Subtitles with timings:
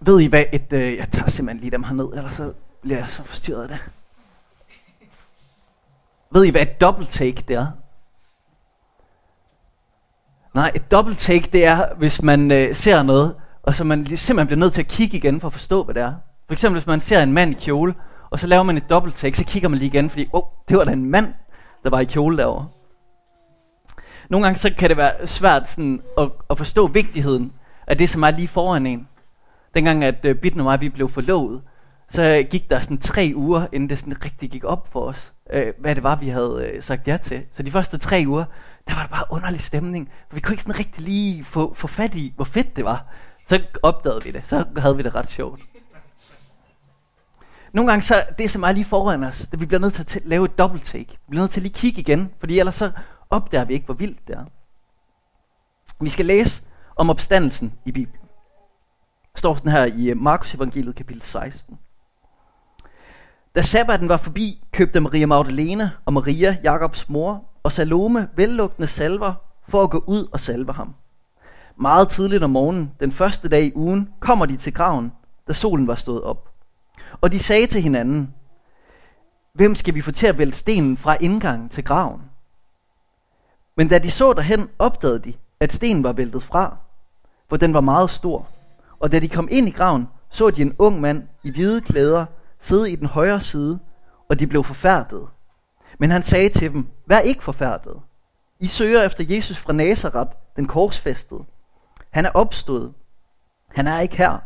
[0.00, 0.72] Ved I hvad et...
[0.72, 2.52] Øh, jeg tager simpelthen lige dem herned, ellers så
[2.82, 3.78] bliver jeg så forstyrret af det.
[6.30, 7.66] Ved I hvad et double take det er?
[10.54, 14.46] Nej, et double take det er, hvis man øh, ser noget, og så man simpelthen
[14.46, 16.14] bliver nødt til at kigge igen for at forstå, hvad det er.
[16.46, 17.94] For eksempel hvis man ser en mand i kjole,
[18.30, 20.48] og så laver man et double take, så kigger man lige igen, fordi, åh, oh,
[20.68, 21.34] det var da en mand,
[21.84, 22.68] der var i kjole derovre.
[24.28, 27.52] Nogle gange så kan det være svært sådan, at, at forstå vigtigheden
[27.86, 29.08] af det, som er lige foran en.
[29.74, 31.62] Dengang at øh, Bitten og mig vi blev forlovet,
[32.08, 35.72] så gik der sådan tre uger, inden det sådan rigtig gik op for os, øh,
[35.78, 37.42] hvad det var, vi havde øh, sagt ja til.
[37.52, 38.44] Så de første tre uger,
[38.88, 40.10] der var der bare underlig stemning.
[40.28, 43.06] For vi kunne ikke sådan rigtig lige få, få fat i, hvor fedt det var.
[43.48, 44.42] Så opdagede vi det.
[44.46, 45.60] Så havde vi det ret sjovt.
[47.72, 50.22] Nogle gange så, det som er lige foran os, det vi bliver nødt til at
[50.24, 51.10] lave et double take.
[51.10, 52.90] Vi bliver nødt til at lige kigge igen, fordi ellers så
[53.30, 54.44] opdager vi ikke, hvor vildt det er.
[56.00, 56.62] Vi skal læse
[56.96, 58.19] om opstandelsen i Bibelen.
[59.36, 61.78] Står sådan her i øh, Markus evangeliet kapitel 16.
[63.56, 69.34] Da sabbaten var forbi, købte Maria Magdalene og Maria, Jakobs mor, og Salome vellugtende salver
[69.68, 70.94] for at gå ud og salve ham.
[71.76, 75.12] Meget tidligt om morgenen, den første dag i ugen, kommer de til graven,
[75.48, 76.50] da solen var stået op.
[77.20, 78.34] Og de sagde til hinanden,
[79.52, 82.22] hvem skal vi få til at vælte stenen fra indgangen til graven?
[83.76, 86.76] Men da de så derhen, opdagede de, at stenen var væltet fra,
[87.48, 88.48] for den var meget stor.
[89.00, 92.26] Og da de kom ind i graven, så de en ung mand i hvide klæder
[92.60, 93.78] sidde i den højre side,
[94.28, 95.28] og de blev forfærdet.
[95.98, 97.96] Men han sagde til dem, vær ikke forfærdet.
[98.58, 101.44] I søger efter Jesus fra Nazareth, den korsfæstede.
[102.10, 102.94] Han er opstået.
[103.68, 104.38] Han er ikke her.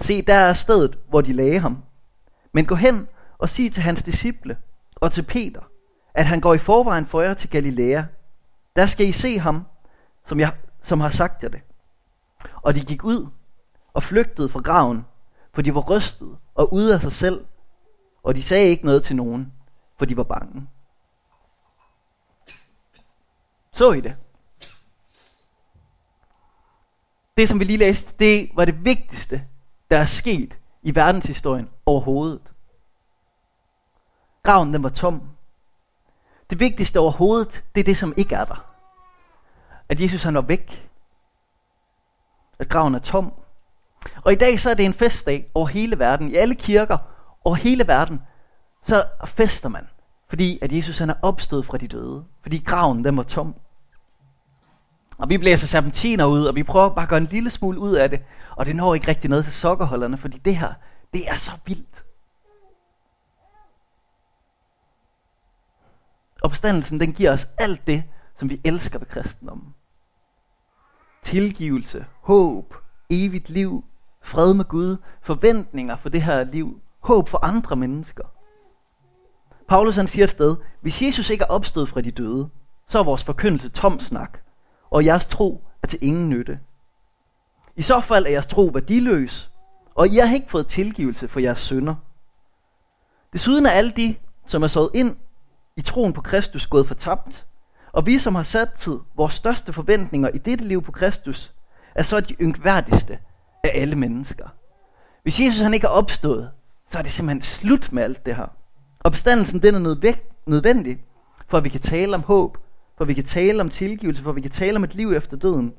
[0.00, 1.82] Se, der er stedet, hvor de lagde ham.
[2.52, 4.56] Men gå hen og sig til hans disciple
[4.96, 5.60] og til Peter,
[6.14, 8.02] at han går i forvejen for jer til Galilea.
[8.76, 9.66] Der skal I se ham,
[10.26, 11.60] som, jeg, som har sagt jer det.
[12.62, 13.26] Og de gik ud
[13.94, 15.06] og flygtede fra graven,
[15.54, 17.46] for de var rystet og ude af sig selv,
[18.22, 19.52] og de sagde ikke noget til nogen,
[19.98, 20.68] for de var bange.
[23.72, 24.16] Så I det?
[27.36, 29.46] Det, som vi lige læste, det var det vigtigste,
[29.90, 32.52] der er sket i verdenshistorien overhovedet.
[34.42, 35.22] Graven, den var tom.
[36.50, 38.66] Det vigtigste overhovedet, det er det, som ikke er der.
[39.88, 40.90] At Jesus han var væk.
[42.58, 43.41] At graven er tom.
[44.24, 46.30] Og i dag så er det en festdag over hele verden.
[46.30, 46.98] I alle kirker
[47.44, 48.20] over hele verden,
[48.86, 49.86] så fester man.
[50.28, 52.24] Fordi at Jesus han er opstået fra de døde.
[52.42, 53.54] Fordi graven den var tom.
[55.18, 57.92] Og vi blæser serpentiner ud, og vi prøver bare at gøre en lille smule ud
[57.92, 58.20] af det.
[58.56, 60.72] Og det når ikke rigtig noget til sokkerholderne, fordi det her,
[61.12, 62.04] det er så vildt.
[66.42, 68.04] Opstandelsen, den giver os alt det,
[68.38, 69.74] som vi elsker ved kristendommen.
[71.22, 72.74] Tilgivelse, håb,
[73.10, 73.84] evigt liv,
[74.22, 78.24] fred med Gud, forventninger for det her liv, håb for andre mennesker.
[79.68, 82.48] Paulus han siger et sted, hvis Jesus ikke er opstået fra de døde,
[82.88, 84.38] så er vores forkyndelse tom snak,
[84.90, 86.60] og jeres tro er til ingen nytte.
[87.76, 89.50] I så fald er jeres tro værdiløs,
[89.94, 91.94] og I har ikke fået tilgivelse for jeres synder.
[93.32, 94.14] Desuden er alle de,
[94.46, 95.16] som er sået ind
[95.76, 97.46] i troen på Kristus, gået fortabt,
[97.92, 101.52] og vi, som har sat tid vores største forventninger i dette liv på Kristus,
[101.94, 103.18] er så de yngværdigste
[103.64, 104.48] af alle mennesker.
[105.22, 106.50] Hvis Jesus han ikke er opstået,
[106.90, 108.46] så er det simpelthen slut med alt det her.
[109.00, 110.14] Opstandelsen den er
[110.46, 111.04] nødvendig,
[111.48, 112.58] for at vi kan tale om håb,
[112.96, 115.12] for at vi kan tale om tilgivelse, for at vi kan tale om et liv
[115.12, 115.74] efter døden.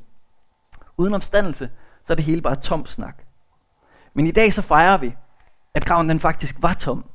[0.97, 1.69] Uden opstandelse,
[2.07, 3.23] så er det hele bare tom snak.
[4.13, 5.15] Men i dag så fejrer vi,
[5.73, 7.05] at graven den faktisk var tom.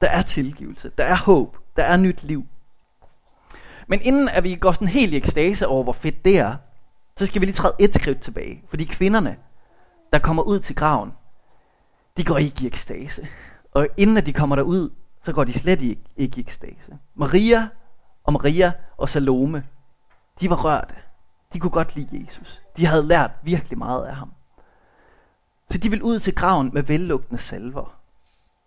[0.00, 2.46] Der er tilgivelse, der er håb, der er nyt liv.
[3.86, 6.56] Men inden at vi går sådan helt i ekstase over, hvor fedt det er,
[7.18, 8.62] så skal vi lige træde et skridt tilbage.
[8.68, 9.36] Fordi kvinderne,
[10.12, 11.12] der kommer ud til graven,
[12.16, 13.28] de går ikke i ekstase.
[13.72, 14.90] Og inden at de kommer derud,
[15.24, 16.98] så går de slet ikke, ikke i ekstase.
[17.14, 17.68] Maria
[18.24, 19.64] og Maria og Salome,
[20.40, 20.94] de var rørte.
[21.52, 22.60] De kunne godt lide Jesus.
[22.76, 24.32] De havde lært virkelig meget af ham.
[25.70, 27.94] Så de ville ud til graven med vellugtende salver.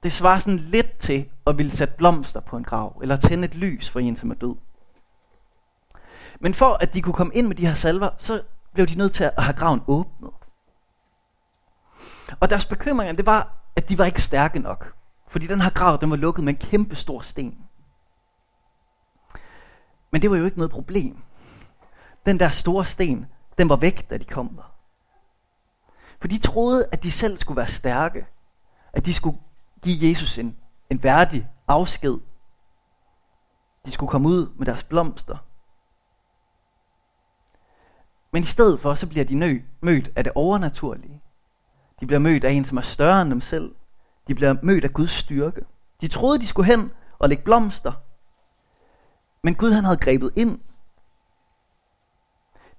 [0.03, 3.55] Det svarer sådan lidt til at ville sætte blomster på en grav, eller tænde et
[3.55, 4.55] lys for en, som er død.
[6.39, 8.43] Men for at de kunne komme ind med de her salver, så
[8.73, 10.31] blev de nødt til at have graven åbnet.
[12.39, 14.93] Og deres bekymringer, det var, at de var ikke stærke nok.
[15.27, 17.57] Fordi den her grav, den var lukket med en kæmpe stor sten.
[20.11, 21.17] Men det var jo ikke noget problem.
[22.25, 23.25] Den der store sten,
[23.57, 24.73] den var væk, da de kom der.
[26.19, 28.27] For de troede, at de selv skulle være stærke.
[28.93, 29.37] At de skulle
[29.81, 30.57] give Jesus en,
[30.89, 32.17] en værdig afsked.
[33.85, 35.37] De skulle komme ud med deres blomster.
[38.31, 41.21] Men i stedet for, så bliver de nø, mødt af det overnaturlige.
[41.99, 43.75] De bliver mødt af en, som er større end dem selv.
[44.27, 45.61] De bliver mødt af Guds styrke.
[46.01, 47.91] De troede, de skulle hen og lægge blomster.
[49.43, 50.59] Men Gud han havde grebet ind.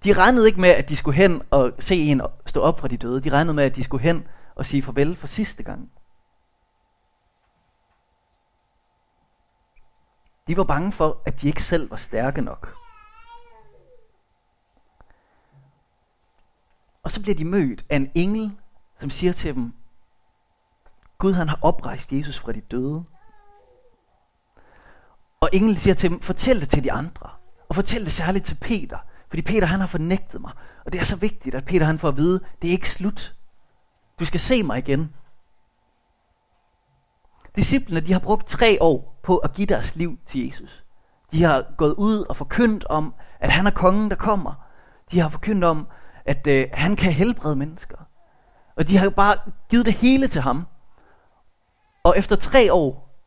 [0.05, 2.97] De regnede ikke med, at de skulle hen og se en stå op fra de
[2.97, 3.21] døde.
[3.21, 5.91] De regnede med, at de skulle hen og sige farvel for sidste gang.
[10.47, 12.80] De var bange for, at de ikke selv var stærke nok.
[17.03, 18.53] Og så bliver de mødt af en engel,
[19.01, 19.73] som siger til dem,
[21.19, 23.05] Gud han har oprejst Jesus fra de døde.
[25.41, 27.31] Og englen siger til dem, fortæl det til de andre.
[27.69, 28.99] Og fortæl det særligt til Peter.
[29.29, 30.53] Fordi Peter han har fornægtet mig.
[30.85, 33.35] Og det er så vigtigt, at Peter han får at vide, det er ikke slut.
[34.21, 35.15] Du skal se mig igen.
[37.57, 40.85] Disciplene, de har brugt tre år på at give deres liv til Jesus.
[41.33, 44.55] De har gået ud og forkyndt om, at han er kongen, der kommer.
[45.11, 45.87] De har forkyndt om,
[46.31, 47.97] at øh, han kan helbrede mennesker.
[48.77, 49.37] Og de har bare
[49.69, 50.67] givet det hele til ham.
[52.03, 53.21] Og efter tre år,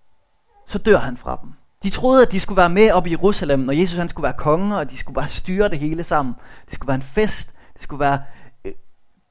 [0.67, 1.53] så dør han fra dem.
[1.83, 4.37] De troede, at de skulle være med op i Jerusalem, når Jesus han skulle være
[4.37, 6.35] konge, og de skulle bare styre det hele sammen.
[6.65, 7.53] Det skulle være en fest.
[7.73, 8.23] Det skulle være
[8.65, 8.73] øh,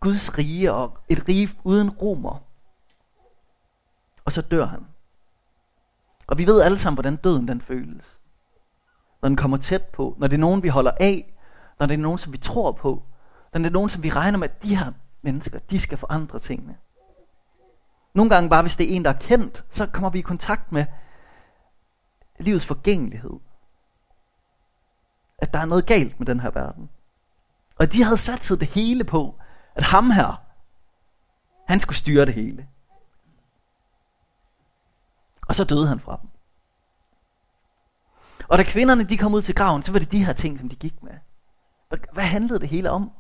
[0.01, 2.43] Guds rige og et rige uden romer.
[4.25, 4.87] Og så dør han.
[6.27, 8.05] Og vi ved alle sammen, hvordan døden den føles.
[9.23, 10.17] Når den kommer tæt på.
[10.19, 11.35] Når det er nogen, vi holder af.
[11.79, 13.03] Når det er nogen, som vi tror på.
[13.55, 16.77] Den er nogen, som vi regner med, at de her mennesker, de skal forandre tingene.
[18.15, 20.73] Nogle gange bare, hvis det er en, der er kendt, så kommer vi i kontakt
[20.73, 20.87] med
[22.39, 23.41] livets forgængelighed.
[25.39, 26.91] At der er noget galt med den her verden.
[27.77, 29.39] Og de havde sat sig det hele på,
[29.75, 30.43] at ham her,
[31.69, 32.69] han skulle styre det hele.
[35.49, 36.31] Og så døde han fra dem.
[38.49, 40.69] Og da kvinderne de kom ud til graven, så var det de her ting, som
[40.69, 41.13] de gik med.
[42.13, 43.11] Hvad handlede det hele om?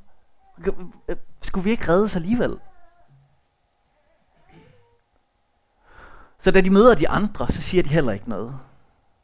[1.42, 2.58] Skulle vi ikke redde os alligevel?
[6.38, 8.54] Så da de møder de andre, så siger de heller ikke noget.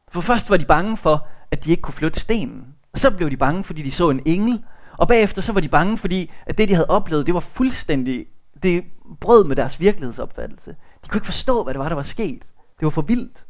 [0.09, 2.75] For først var de bange for, at de ikke kunne flytte stenen.
[2.93, 4.65] Og så blev de bange, fordi de så en engel.
[4.99, 8.27] Og bagefter så var de bange, fordi at det, de havde oplevet, det var fuldstændig,
[8.63, 8.85] det
[9.21, 10.77] brød med deres virkelighedsopfattelse.
[11.05, 12.43] De kunne ikke forstå, hvad det var, der var sket.
[12.79, 13.47] Det var for vildt.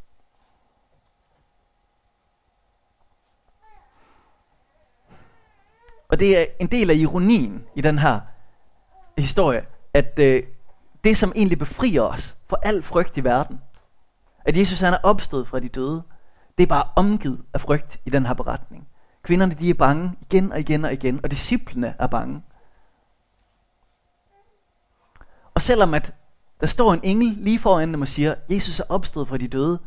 [6.09, 8.21] Og det er en del af ironien i den her
[9.19, 10.43] historie, at øh,
[11.05, 13.61] det som egentlig befrier os for al frygt i verden,
[14.45, 16.03] at Jesus han er opstået fra de døde,
[16.59, 18.89] det er bare omgivet af frygt i den her beretning.
[19.23, 22.43] Kvinderne de er bange igen og igen og igen, og disciplene er bange.
[25.55, 26.15] Og selvom at
[26.61, 29.79] der står en engel lige foran dem og siger, Jesus er opstået fra de døde,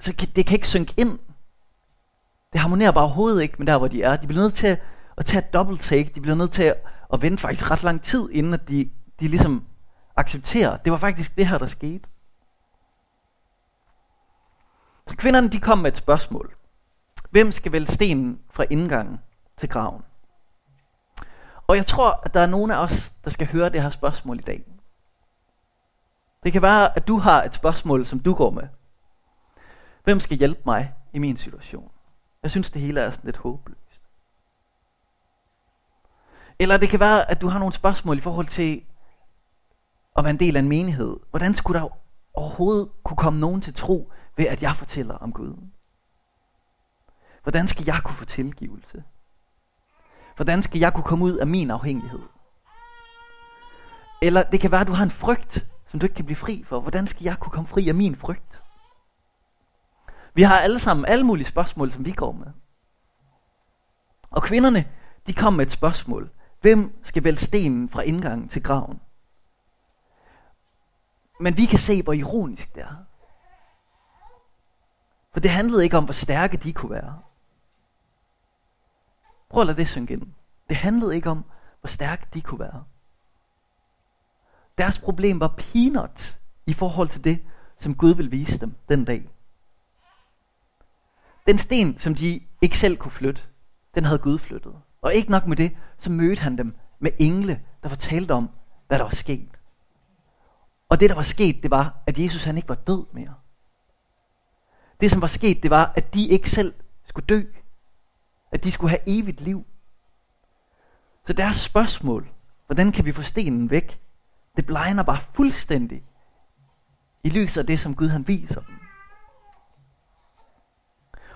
[0.00, 1.18] så kan, det kan ikke synke ind.
[2.52, 4.16] Det harmonerer bare overhovedet ikke med der, hvor de er.
[4.16, 4.78] De bliver nødt til
[5.20, 6.12] at tage et double take.
[6.14, 6.76] De bliver nødt til at,
[7.12, 8.90] at vente faktisk ret lang tid, inden at de,
[9.20, 9.66] de ligesom
[10.16, 10.76] accepterer.
[10.76, 12.08] Det var faktisk det her, der skete.
[15.08, 16.56] Så kvinderne de kom med et spørgsmål.
[17.30, 19.20] Hvem skal vælge stenen fra indgangen
[19.56, 20.02] til graven?
[21.66, 24.38] Og jeg tror, at der er nogen af os, der skal høre det her spørgsmål
[24.38, 24.64] i dag.
[26.42, 28.68] Det kan være, at du har et spørgsmål, som du går med.
[30.04, 31.90] Hvem skal hjælpe mig i min situation?
[32.42, 33.79] Jeg synes, det hele er sådan lidt håbløst.
[36.60, 38.84] Eller det kan være, at du har nogle spørgsmål i forhold til
[40.16, 41.16] at være en del af en menighed.
[41.30, 41.88] Hvordan skulle der
[42.34, 45.56] overhovedet kunne komme nogen til tro, ved at jeg fortæller om Gud?
[47.42, 49.04] Hvordan skal jeg kunne få tilgivelse?
[50.36, 52.22] Hvordan skal jeg kunne komme ud af min afhængighed?
[54.22, 56.64] Eller det kan være, at du har en frygt, som du ikke kan blive fri
[56.66, 56.80] for.
[56.80, 58.62] Hvordan skal jeg kunne komme fri af min frygt?
[60.34, 62.46] Vi har alle sammen alle mulige spørgsmål, som vi går med.
[64.30, 64.88] Og kvinderne,
[65.26, 66.30] de kom med et spørgsmål.
[66.60, 69.00] Hvem skal vælte stenen fra indgangen til graven?
[71.40, 72.96] Men vi kan se, hvor ironisk det er.
[75.32, 77.20] For det handlede ikke om, hvor stærke de kunne være.
[79.48, 80.32] Prøv at lade det synge ind.
[80.68, 81.44] Det handlede ikke om,
[81.80, 82.84] hvor stærke de kunne være.
[84.78, 87.44] Deres problem var peanut i forhold til det,
[87.78, 89.30] som Gud ville vise dem den dag.
[91.46, 93.42] Den sten, som de ikke selv kunne flytte,
[93.94, 94.74] den havde Gud flyttet.
[95.02, 98.50] Og ikke nok med det, så mødte han dem med engle, der fortalte om,
[98.88, 99.50] hvad der var sket.
[100.88, 103.34] Og det, der var sket, det var, at Jesus han ikke var død mere.
[105.00, 107.42] Det, som var sket, det var, at de ikke selv skulle dø.
[108.52, 109.66] At de skulle have evigt liv.
[111.26, 112.30] Så deres spørgsmål,
[112.66, 114.00] hvordan kan vi få stenen væk,
[114.56, 116.04] det blegner bare fuldstændig
[117.24, 118.74] i lyset af det, som Gud han viser dem.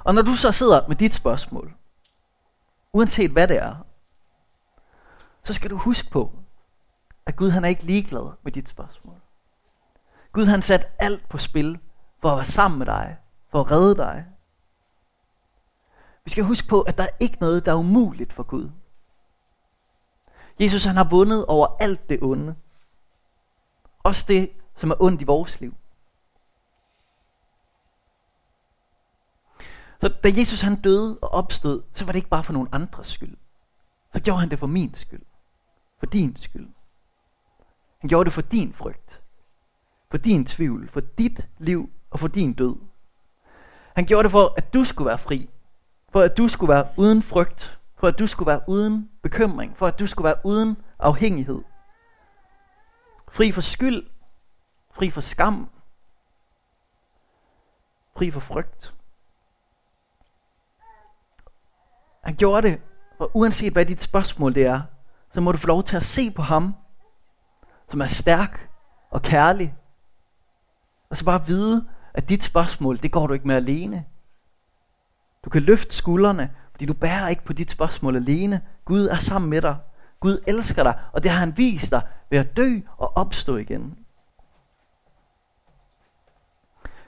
[0.04, 1.75] Og når du så sidder med dit spørgsmål,
[2.94, 3.76] uanset hvad det er,
[5.44, 6.32] så skal du huske på,
[7.26, 9.20] at Gud han er ikke ligeglad med dit spørgsmål.
[10.32, 11.78] Gud han sat alt på spil
[12.20, 13.16] for at være sammen med dig,
[13.50, 14.26] for at redde dig.
[16.24, 18.70] Vi skal huske på, at der er ikke noget, der er umuligt for Gud.
[20.60, 22.54] Jesus han har vundet over alt det onde.
[24.02, 25.74] Også det, som er ondt i vores liv.
[30.00, 33.06] Så da Jesus han døde og opstod, så var det ikke bare for nogen andres
[33.06, 33.36] skyld.
[34.12, 35.22] Så gjorde han det for min skyld.
[35.98, 36.68] For din skyld.
[37.98, 39.20] Han gjorde det for din frygt.
[40.10, 40.88] For din tvivl.
[40.88, 42.76] For dit liv og for din død.
[43.94, 45.50] Han gjorde det for, at du skulle være fri.
[46.08, 47.78] For at du skulle være uden frygt.
[47.96, 49.76] For at du skulle være uden bekymring.
[49.76, 51.62] For at du skulle være uden afhængighed.
[53.32, 54.06] Fri for skyld.
[54.92, 55.70] Fri for skam.
[58.16, 58.94] Fri for frygt.
[62.24, 62.80] Han gjorde det,
[63.18, 64.80] og uanset hvad dit spørgsmål det er,
[65.34, 66.74] så må du få lov til at se på ham,
[67.90, 68.68] som er stærk
[69.10, 69.74] og kærlig.
[71.10, 74.04] Og så bare vide, at dit spørgsmål, det går du ikke med alene.
[75.44, 78.60] Du kan løfte skuldrene, fordi du bærer ikke på dit spørgsmål alene.
[78.84, 79.76] Gud er sammen med dig.
[80.20, 83.98] Gud elsker dig, og det har han vist dig ved at dø og opstå igen.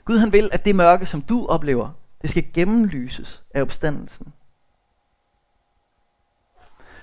[0.05, 1.89] Gud han vil, at det mørke, som du oplever,
[2.21, 4.33] det skal gennemlyses af opstandelsen.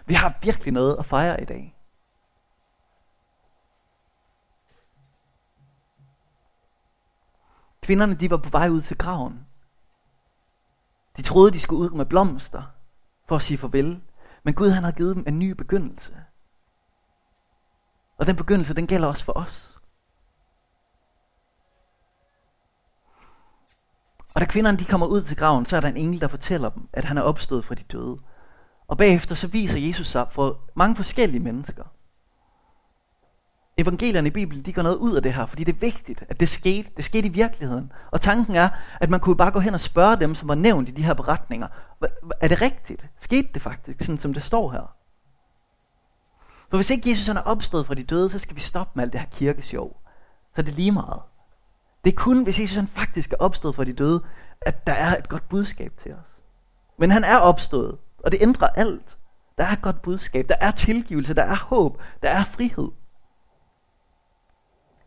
[0.07, 1.77] Vi har virkelig noget at fejre i dag.
[7.83, 9.47] Kvinderne de var på vej ud til graven.
[11.17, 12.63] De troede, de skulle ud med blomster
[13.29, 14.03] for at sige farvel.
[14.43, 16.25] Men Gud han har givet dem en ny begyndelse.
[18.19, 19.81] Og den begyndelse, den gælder også for os.
[24.35, 26.69] Og da kvinderne de kommer ud til graven, så er der en engel, der fortæller
[26.69, 28.21] dem, at han er opstået fra de døde.
[28.89, 31.85] Og bagefter så viser Jesus sig for mange forskellige mennesker.
[33.79, 36.41] Evangelierne i Bibelen, de går noget ud af det her, fordi det er vigtigt, at
[36.41, 36.91] det skete.
[36.97, 37.93] Det skete i virkeligheden.
[38.11, 38.69] Og tanken er,
[39.01, 41.15] at man kunne bare gå hen og spørge dem, som var nævnt i de her
[41.15, 41.69] beretninger.
[42.41, 43.07] Er det rigtigt?
[43.21, 44.95] Skete det faktisk, sådan som det står her?
[46.71, 49.13] For hvis ikke Jesus er opstået fra de døde, så skal vi stoppe med alt
[49.13, 50.01] det her kirkesjov.
[50.55, 51.21] Så er det lige meget.
[52.05, 54.23] Det er kun, hvis Jesus han faktisk er opstået fra de døde,
[54.61, 56.41] at der er et godt budskab til os.
[56.97, 57.99] Men han er opstået.
[58.25, 59.19] Og det ændrer alt.
[59.59, 62.91] Der er et godt budskab, der er tilgivelse, der er håb, der er frihed.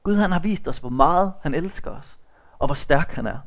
[0.03, 2.19] Gud han har vist os, hvor meget han elsker os,
[2.59, 3.39] og hvor stærk han er.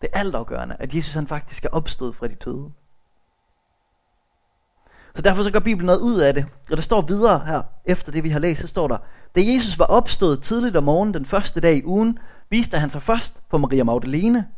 [0.00, 2.72] Det er altafgørende, at Jesus han faktisk er opstået fra de døde.
[5.16, 6.46] Så derfor så gør Bibelen noget ud af det.
[6.70, 8.98] Og der står videre her, efter det vi har læst, så står der,
[9.34, 12.18] da Jesus var opstået tidligt om morgenen den første dag i ugen,
[12.50, 14.48] viste han sig først for Maria Magdalene,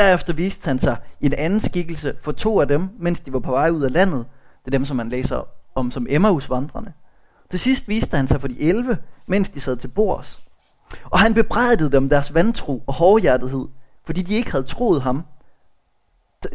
[0.00, 3.38] Derefter viste han sig i en anden skikkelse for to af dem, mens de var
[3.38, 4.26] på vej ud af landet.
[4.64, 6.92] Det er dem, som man læser om som Emmaus-vandrene.
[7.50, 10.42] Til sidst viste han sig for de 11, mens de sad til bords.
[11.04, 13.68] Og han bebrejdede dem deres vantro og hårdhjertethed,
[14.06, 15.24] fordi de ikke havde troet ham,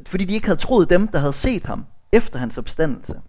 [0.08, 3.22] fordi de ikke havde troet dem, der havde set ham efter hans opstandelse.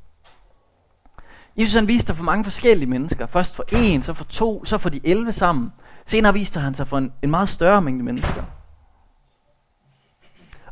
[1.57, 3.27] Jesus han viste sig for mange forskellige mennesker.
[3.27, 5.73] Først for en, så for to, så for de 11 sammen.
[6.07, 8.43] Senere viste han sig for en, en meget større mængde mennesker.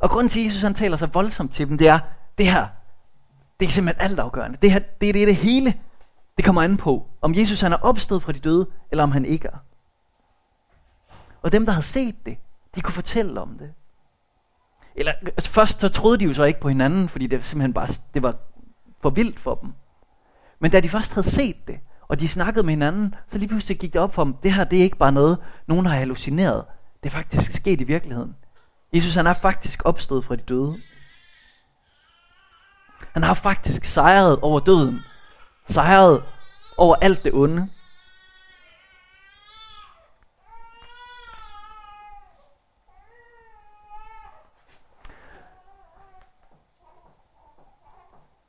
[0.01, 1.99] Og grunden til, at Jesus han taler så voldsomt til dem, det er,
[2.39, 2.67] det her,
[3.61, 4.59] det er simpelthen altafgørende.
[4.63, 5.75] Det her, det er det, det hele,
[6.37, 9.25] det kommer an på, om Jesus han er opstået fra de døde, eller om han
[9.25, 9.59] ikke er.
[11.43, 12.39] Og dem, der havde set det,
[12.75, 13.73] de kunne fortælle om det.
[14.97, 17.89] Eller altså først så troede de jo så ikke på hinanden, fordi det simpelthen bare
[18.15, 18.35] det var
[19.03, 19.73] for vildt for dem.
[20.59, 23.79] Men da de først havde set det, og de snakkede med hinanden, så lige pludselig
[23.79, 26.65] gik det op for dem, det her det er ikke bare noget, nogen har hallucineret.
[27.03, 28.37] Det er faktisk sket i virkeligheden.
[28.95, 30.83] Jesus han er faktisk opstået fra de døde.
[33.13, 35.05] Han har faktisk sejret over døden.
[35.69, 36.23] Sejret
[36.79, 37.69] over alt det onde.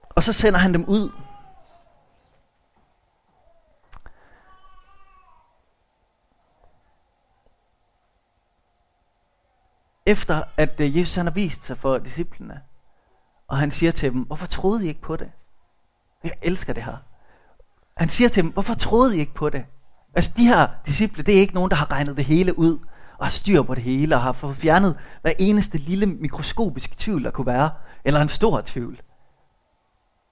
[0.10, 1.12] Og så sender han dem ud
[10.06, 12.62] efter at øh, Jesus han har vist sig for disciplene,
[13.48, 15.32] og han siger til dem, hvorfor troede I ikke på det?
[16.24, 16.98] Jeg elsker det her.
[17.98, 19.66] Han siger til dem, hvorfor troede I ikke på det?
[20.16, 22.78] Altså de her disciple, det er ikke nogen, der har regnet det hele ud,
[23.18, 27.24] og har styr på det hele, og har fået fjernet hver eneste lille mikroskopiske tvivl,
[27.24, 27.70] der kunne være,
[28.06, 29.02] eller en stor tvivl.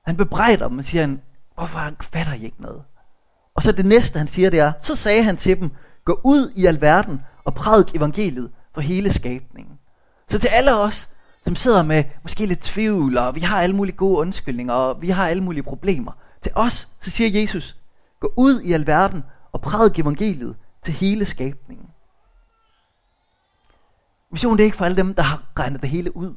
[0.06, 1.18] Han bebrejder dem og siger,
[1.56, 2.84] hvorfor fatter I ikke noget?
[3.56, 5.72] Og så det næste, han siger, det er, så sagde han til dem,
[6.06, 9.80] gå ud i alverden og prædik evangeliet for hele skabningen.
[10.30, 11.10] Så til alle os,
[11.44, 15.10] som sidder med måske lidt tvivl, og vi har alle mulige gode undskyldninger, og vi
[15.10, 16.12] har alle mulige problemer,
[16.44, 17.76] Til os, så siger Jesus,
[18.20, 21.88] gå ud i alverden og prædik evangeliet til hele skabningen.
[24.32, 26.28] Missionen det er ikke for alle dem, der har regnet det hele ud.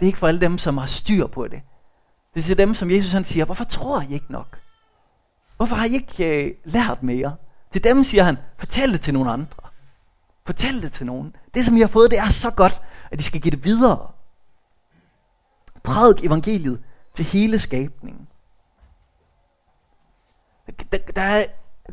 [0.00, 1.62] Det er ikke for alle dem, som har styr på det.
[2.34, 4.58] Det er til dem, som Jesus han siger, hvorfor tror I ikke nok?
[5.56, 7.36] Hvorfor har I ikke øh, lært mere?
[7.72, 9.59] Til dem siger han, fortæl det til nogle andre.
[10.50, 11.36] Fortæl det til nogen.
[11.54, 12.80] Det, som I har fået, det er så godt,
[13.10, 14.10] at I skal give det videre.
[15.82, 16.80] Prædik evangeliet
[17.14, 18.28] til hele skabningen.
[20.92, 21.44] Der, der,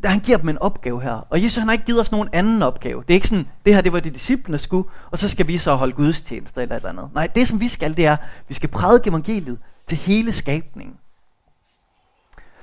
[0.02, 1.26] der han giver dem en opgave her.
[1.30, 3.02] Og Jesus han har ikke givet os nogen anden opgave.
[3.02, 5.58] Det er ikke sådan, det her det var det disciplene skulle, og så skal vi
[5.58, 7.10] så holde gudstjenester eller et eller andet.
[7.14, 8.16] Nej, det som vi skal, det er,
[8.48, 10.98] vi skal prædike evangeliet til hele skabningen.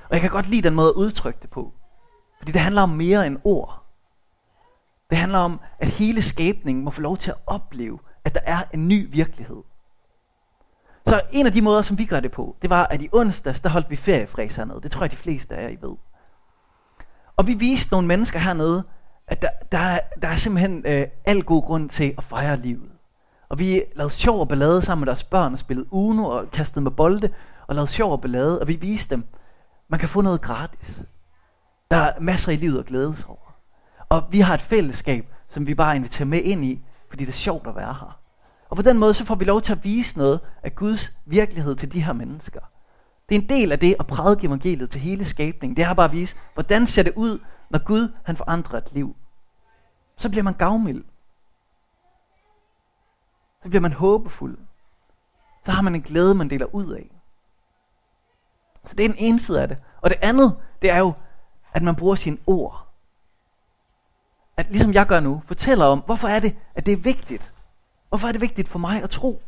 [0.08, 1.72] Og jeg kan godt lide den måde at udtrykke det på.
[2.38, 3.85] Fordi det handler om mere end ord.
[5.10, 8.58] Det handler om, at hele skabningen må få lov til at opleve, at der er
[8.74, 9.62] en ny virkelighed.
[11.06, 13.60] Så en af de måder, som vi gør det på, det var, at i onsdags,
[13.60, 14.80] der holdt vi feriefræs hernede.
[14.82, 15.96] Det tror jeg, de fleste af jer I ved.
[17.36, 18.84] Og vi viste nogle mennesker hernede,
[19.26, 22.90] at der, der, er, der er simpelthen øh, al god grund til at fejre livet.
[23.48, 26.80] Og vi lavede sjov og ballade sammen med deres børn og spillede Uno og kastede
[26.80, 27.30] med bolde
[27.66, 28.60] og lavede sjov og ballade.
[28.60, 29.24] Og vi viste dem,
[29.88, 31.02] man kan få noget gratis.
[31.90, 33.45] Der er masser i livet at glæde sig over.
[34.08, 37.36] Og vi har et fællesskab, som vi bare inviterer med ind i, fordi det er
[37.36, 38.20] sjovt at være her.
[38.68, 41.76] Og på den måde, så får vi lov til at vise noget af Guds virkelighed
[41.76, 42.60] til de her mennesker.
[43.28, 45.76] Det er en del af det at prædike evangeliet til hele skabningen.
[45.76, 47.38] Det er bare at vise, hvordan ser det ud,
[47.70, 49.16] når Gud han forandrer et liv.
[50.16, 51.04] Så bliver man gavmild.
[53.62, 54.58] Så bliver man håbefuld.
[55.64, 57.10] Så har man en glæde, man deler ud af.
[58.84, 59.78] Så det er den ene side af det.
[60.00, 61.12] Og det andet, det er jo,
[61.72, 62.85] at man bruger sine ord.
[64.56, 67.52] At ligesom jeg gør nu, fortæller om, hvorfor er det, at det er vigtigt.
[68.08, 69.42] Hvorfor er det vigtigt for mig at tro?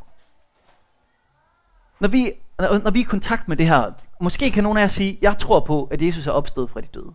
[2.01, 4.89] Når vi, når vi er i kontakt med det her, måske kan nogen af jer
[4.89, 7.15] sige, jeg tror på, at Jesus er opstået fra de døde.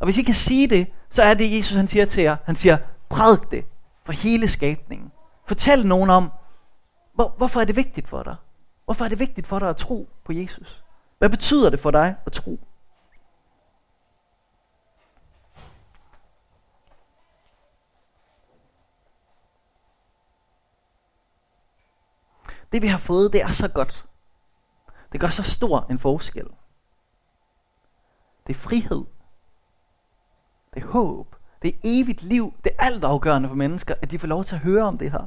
[0.00, 2.36] Og hvis I kan sige det, så er det Jesus, han siger til jer.
[2.44, 2.76] Han siger,
[3.08, 3.64] prædik det
[4.04, 5.12] for hele skabningen.
[5.46, 6.32] Fortæl nogen om,
[7.14, 8.36] hvor, hvorfor er det vigtigt for dig?
[8.84, 10.82] Hvorfor er det vigtigt for dig at tro på Jesus?
[11.18, 12.60] Hvad betyder det for dig at tro?
[22.74, 24.06] Det vi har fået, det er så godt.
[25.12, 26.46] Det gør så stor en forskel.
[28.46, 29.04] Det er frihed.
[30.74, 31.36] Det er håb.
[31.62, 32.54] Det er evigt liv.
[32.64, 35.10] Det er alt afgørende for mennesker, at de får lov til at høre om det
[35.10, 35.26] her.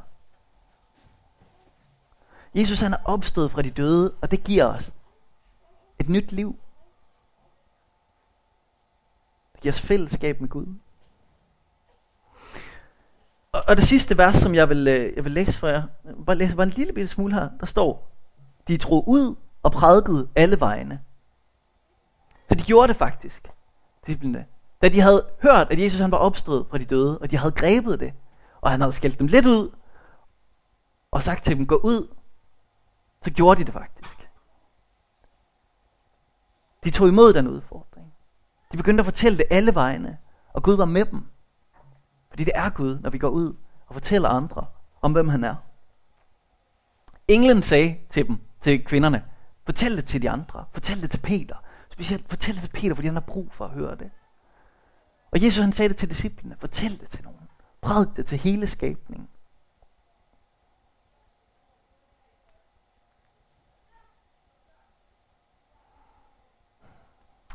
[2.56, 4.94] Jesus han er opstået fra de døde, og det giver os
[6.00, 6.56] et nyt liv.
[9.54, 10.76] Det giver os fællesskab med Gud.
[13.52, 15.84] Og, og det sidste vers, som jeg vil, øh, jeg vil læse for jer,
[16.26, 18.12] bare læse bare en lille bitte smule her, der står,
[18.68, 21.02] de tro ud og prædikede alle vegne.
[22.50, 23.52] Så de gjorde det faktisk,
[24.06, 24.46] disciplinerne.
[24.82, 27.52] Da de havde hørt, at Jesus han var opstået fra de døde, og de havde
[27.52, 28.14] grebet det,
[28.62, 29.72] og han havde skældt dem lidt ud,
[31.12, 32.08] og sagt til dem, gå ud,
[33.24, 34.30] så gjorde de det faktisk.
[36.84, 38.14] De tog imod den udfordring.
[38.72, 40.18] De begyndte at fortælle det alle vegne,
[40.54, 41.26] og Gud var med dem.
[42.38, 43.56] Fordi det er Gud, når vi går ud
[43.88, 44.66] og fortæller andre
[45.02, 45.56] om, hvem han er.
[47.28, 49.26] Englen sagde til dem, til kvinderne,
[49.66, 50.66] fortæl det til de andre.
[50.72, 51.56] Fortæl det til Peter.
[51.92, 54.12] Specielt fortæl det til Peter, fordi han har brug for at høre det.
[55.32, 57.50] Og Jesus han sagde det til disciplene, fortæl det til nogen.
[57.82, 59.30] Prædik det til hele skabningen.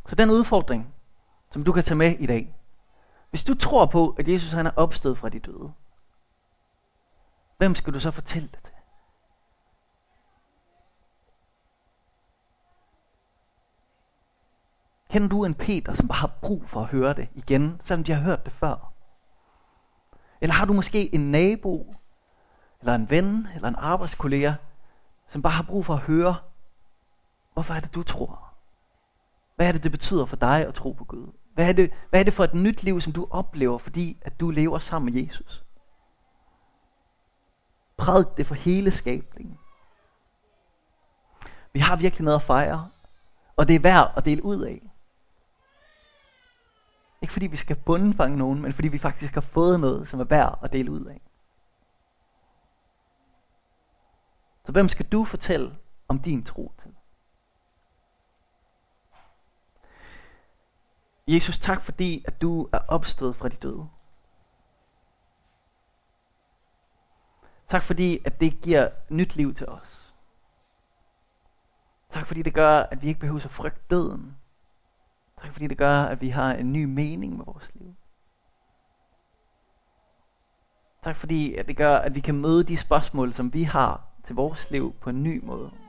[0.08, 0.94] Så den udfordring,
[1.52, 2.54] som du kan tage med i dag,
[3.32, 5.72] hvis du tror på, at Jesus han er opstået fra de døde,
[7.58, 8.74] hvem skal du så fortælle det til?
[15.10, 18.12] Kender du en Peter, som bare har brug for at høre det igen, selvom de
[18.12, 18.92] har hørt det før?
[20.40, 21.94] Eller har du måske en nabo,
[22.80, 24.54] eller en ven, eller en arbejdskollega,
[25.28, 26.36] som bare har brug for at høre,
[27.52, 28.54] hvorfor er det, du tror?
[29.56, 31.41] Hvad er det, det betyder for dig at tro på Gud?
[31.54, 34.40] Hvad er, det, hvad er det for et nyt liv, som du oplever, fordi at
[34.40, 35.64] du lever sammen med Jesus?
[37.96, 39.58] Prædik det for hele skabningen.
[41.72, 42.90] Vi har virkelig noget at fejre,
[43.56, 44.92] og det er værd at dele ud af.
[47.22, 50.24] Ikke fordi vi skal bundfange nogen, men fordi vi faktisk har fået noget, som er
[50.24, 51.20] værd at dele ud af.
[54.66, 55.76] Så hvem skal du fortælle
[56.08, 56.94] om din tro til?
[61.26, 63.88] Jesus, tak fordi, at du er opstået fra de døde.
[67.68, 70.14] Tak fordi, at det giver nyt liv til os.
[72.10, 74.36] Tak fordi det gør, at vi ikke behøver at frygte døden.
[75.42, 77.94] Tak fordi det gør, at vi har en ny mening med vores liv.
[81.02, 84.34] Tak fordi at det gør, at vi kan møde de spørgsmål, som vi har til
[84.34, 85.81] vores liv på en ny måde.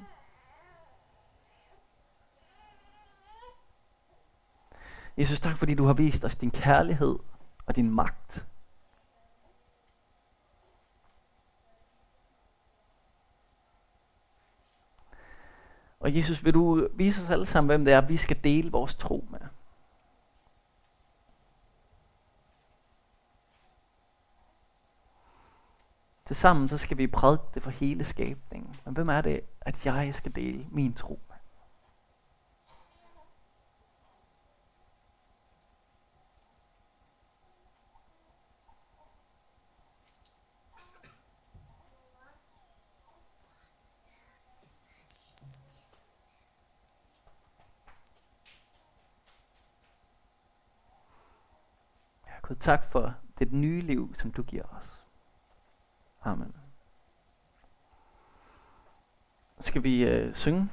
[5.17, 7.19] Jesus, tak fordi du har vist os din kærlighed
[7.65, 8.45] og din magt.
[15.99, 18.95] Og Jesus, vil du vise os alle sammen, hvem det er, vi skal dele vores
[18.95, 19.39] tro med?
[26.25, 28.75] Tilsammen så skal vi prædike det for hele skabningen.
[28.85, 31.33] Men hvem er det, at jeg skal dele min tro med?
[52.47, 55.05] Gud, tak for det nye liv, som du giver os.
[56.21, 56.55] Amen.
[59.59, 60.69] Skal vi øh, synge